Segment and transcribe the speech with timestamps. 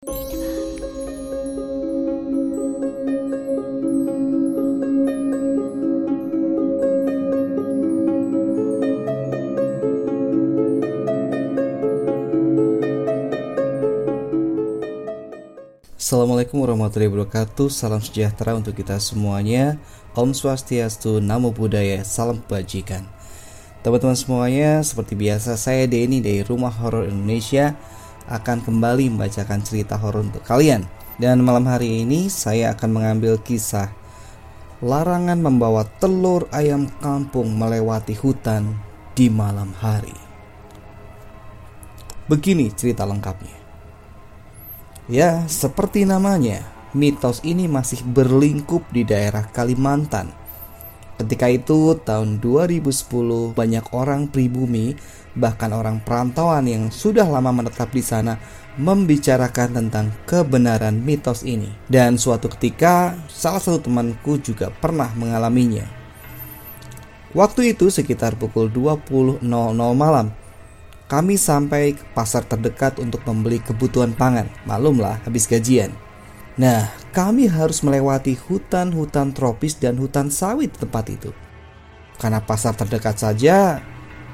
[0.00, 0.16] Assalamualaikum
[16.64, 17.68] warahmatullahi wabarakatuh.
[17.68, 19.76] Salam sejahtera untuk kita semuanya.
[20.16, 23.04] Om Swastiastu, Namo Buddhaya, Salam Kebajikan.
[23.84, 27.76] Teman-teman semuanya, seperti biasa saya Denny dari Rumah Horor Indonesia
[28.30, 30.86] Akan kembali membacakan cerita horor untuk kalian.
[31.20, 33.92] Dan malam hari ini saya akan mengambil kisah
[34.80, 38.80] Larangan membawa telur ayam kampung melewati hutan
[39.12, 40.16] di malam hari.
[42.24, 43.60] Begini cerita lengkapnya.
[45.04, 46.64] Ya, seperti namanya,
[46.96, 50.32] mitos ini masih berlingkup di daerah Kalimantan.
[51.20, 54.96] Ketika itu, tahun 2010, banyak orang pribumi,
[55.36, 58.40] bahkan orang perantauan yang sudah lama menetap di sana,
[58.80, 61.68] membicarakan tentang kebenaran mitos ini.
[61.92, 65.84] Dan suatu ketika, salah satu temanku juga pernah mengalaminya.
[67.36, 69.44] Waktu itu sekitar pukul 20.00
[69.92, 70.32] malam,
[71.04, 74.48] kami sampai ke pasar terdekat untuk membeli kebutuhan pangan.
[74.64, 75.92] Malumlah habis gajian.
[76.58, 81.30] Nah, kami harus melewati hutan-hutan tropis dan hutan sawit tempat itu.
[82.18, 83.78] Karena pasar terdekat saja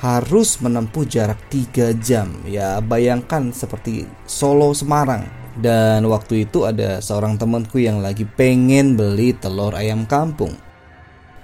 [0.00, 2.32] harus menempuh jarak 3 jam.
[2.48, 5.28] Ya, bayangkan seperti Solo Semarang.
[5.60, 10.56] Dan waktu itu ada seorang temanku yang lagi pengen beli telur ayam kampung.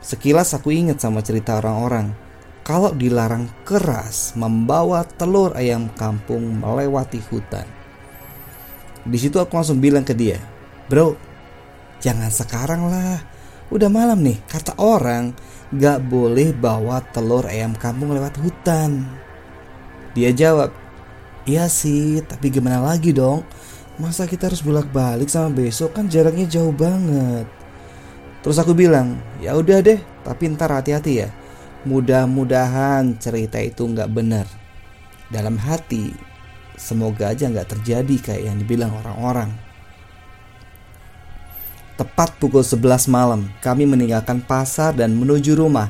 [0.01, 2.15] Sekilas aku ingat sama cerita orang-orang
[2.67, 7.67] kalau dilarang keras membawa telur ayam kampung melewati hutan.
[9.07, 10.43] Di situ aku langsung bilang ke dia,
[10.87, 11.15] bro,
[12.03, 13.23] jangan sekarang lah.
[13.69, 15.35] Udah malam nih, kata orang
[15.75, 19.03] gak boleh bawa telur ayam kampung lewat hutan.
[20.15, 20.71] Dia jawab,
[21.45, 23.43] iya sih, tapi gimana lagi dong?
[23.99, 27.49] Masa kita harus bolak-balik sama besok kan jaraknya jauh banget.
[28.47, 31.31] Terus aku bilang, ya udah deh, tapi ntar hati-hati ya
[31.87, 34.43] Mudah-mudahan cerita itu nggak benar.
[35.31, 36.11] Dalam hati,
[36.75, 39.55] semoga aja nggak terjadi kayak yang dibilang orang-orang.
[41.97, 45.89] Tepat pukul 11 malam, kami meninggalkan pasar dan menuju rumah.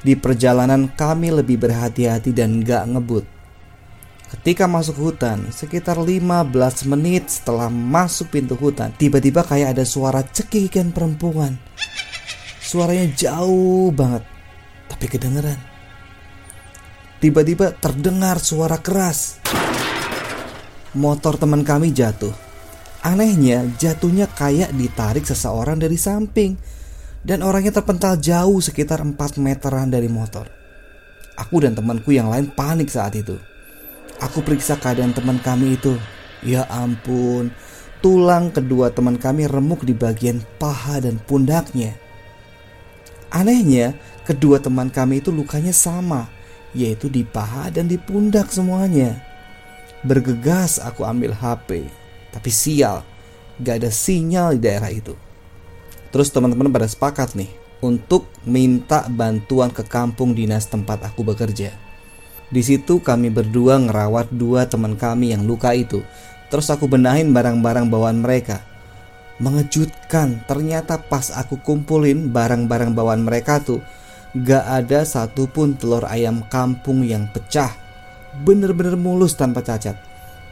[0.00, 3.24] Di perjalanan kami lebih berhati-hati dan nggak ngebut.
[4.32, 10.88] Ketika masuk hutan, sekitar 15 menit setelah masuk pintu hutan, tiba-tiba kayak ada suara cekikan
[10.88, 11.60] perempuan.
[12.64, 14.24] Suaranya jauh banget
[14.88, 15.60] tapi kedengeran.
[17.20, 19.36] Tiba-tiba terdengar suara keras.
[20.96, 22.45] Motor teman kami jatuh.
[23.06, 26.58] Anehnya, jatuhnya kayak ditarik seseorang dari samping
[27.22, 30.50] dan orangnya terpental jauh sekitar 4 meteran dari motor.
[31.38, 33.38] Aku dan temanku yang lain panik saat itu.
[34.18, 35.94] Aku periksa keadaan teman kami itu.
[36.42, 37.54] Ya ampun,
[38.02, 41.94] tulang kedua teman kami remuk di bagian paha dan pundaknya.
[43.30, 43.94] Anehnya,
[44.26, 46.26] Kedua teman kami itu lukanya sama,
[46.74, 49.22] yaitu di paha dan di pundak semuanya.
[50.02, 51.86] Bergegas aku ambil HP,
[52.36, 53.00] tapi sial,
[53.64, 55.16] gak ada sinyal di daerah itu.
[56.12, 57.48] Terus teman-teman pada sepakat nih
[57.80, 61.72] untuk minta bantuan ke kampung dinas tempat aku bekerja.
[62.52, 66.04] Di situ kami berdua ngerawat dua teman kami yang luka itu.
[66.52, 68.60] Terus aku benahin barang-barang bawaan mereka.
[69.40, 73.80] Mengejutkan, ternyata pas aku kumpulin barang-barang bawaan mereka tuh,
[74.36, 77.72] Gak ada satupun telur ayam kampung yang pecah
[78.44, 79.96] Bener-bener mulus tanpa cacat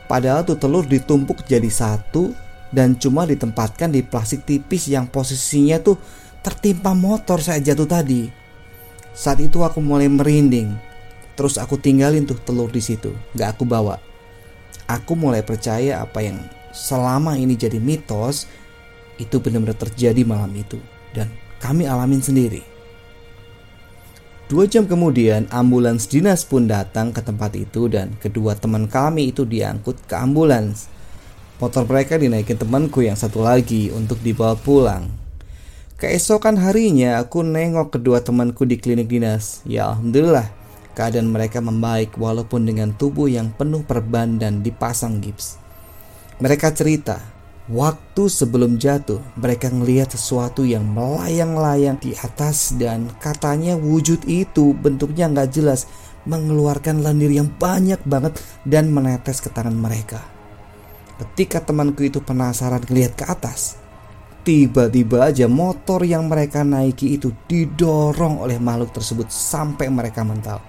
[0.05, 2.37] Padahal tuh telur ditumpuk jadi satu
[2.75, 5.97] Dan cuma ditempatkan di plastik tipis yang posisinya tuh
[6.45, 8.29] tertimpa motor saya jatuh tadi
[9.15, 10.75] Saat itu aku mulai merinding
[11.35, 13.99] Terus aku tinggalin tuh telur di situ, gak aku bawa.
[14.87, 16.39] Aku mulai percaya apa yang
[16.71, 18.47] selama ini jadi mitos
[19.19, 20.79] itu benar-benar terjadi malam itu
[21.15, 22.74] dan kami alamin sendiri.
[24.45, 29.49] Dua jam kemudian ambulans dinas pun datang ke tempat itu dan kedua teman kami itu
[29.49, 30.93] diangkut ke ambulans.
[31.57, 35.09] Motor mereka dinaikin temanku yang satu lagi untuk dibawa pulang.
[35.97, 39.65] Keesokan harinya aku nengok kedua temanku di klinik dinas.
[39.65, 40.53] Ya alhamdulillah
[40.93, 45.57] keadaan mereka membaik walaupun dengan tubuh yang penuh perban dan dipasang gips.
[46.45, 47.34] Mereka cerita
[47.65, 55.33] Waktu sebelum jatuh, mereka melihat sesuatu yang melayang-layang di atas dan katanya wujud itu bentuknya
[55.33, 55.89] nggak jelas
[56.29, 58.37] mengeluarkan lendir yang banyak banget
[58.69, 60.21] dan menetes ke tangan mereka.
[61.17, 63.81] Ketika temanku itu penasaran melihat ke atas,
[64.45, 70.61] tiba-tiba aja motor yang mereka naiki itu didorong oleh makhluk tersebut sampai mereka mental.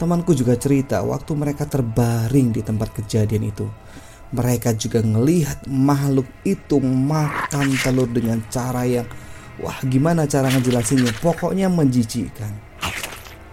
[0.00, 3.68] Temanku juga cerita waktu mereka terbaring di tempat kejadian itu
[4.34, 9.06] mereka juga ngelihat makhluk itu makan telur dengan cara yang
[9.62, 11.14] wah gimana cara ngejelasinnya?
[11.22, 12.50] Pokoknya menjijikkan.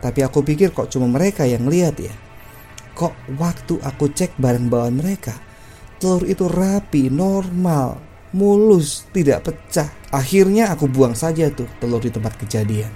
[0.01, 2.13] Tapi aku pikir kok cuma mereka yang lihat ya?
[2.97, 5.37] Kok waktu aku cek barang bawaan mereka
[6.01, 8.01] telur itu rapi normal
[8.33, 9.93] mulus tidak pecah.
[10.09, 12.89] Akhirnya aku buang saja tuh telur di tempat kejadian.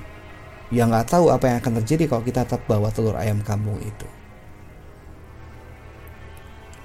[0.73, 4.09] Ya nggak tahu apa yang akan terjadi kalau kita tetap bawa telur ayam kampung itu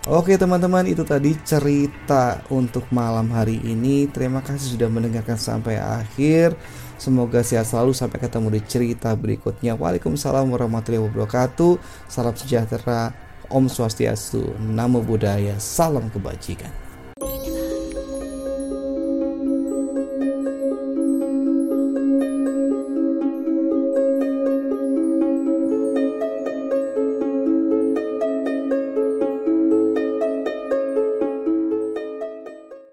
[0.08, 4.08] Oke teman-teman itu tadi cerita untuk malam hari ini.
[4.08, 6.56] Terima kasih sudah mendengarkan sampai akhir.
[6.96, 9.76] Semoga sehat selalu sampai ketemu di cerita berikutnya.
[9.76, 11.76] Waalaikumsalam warahmatullahi wabarakatuh.
[12.08, 13.12] Salam sejahtera
[13.52, 16.89] Om Swastiastu Namo Buddhaya Salam kebajikan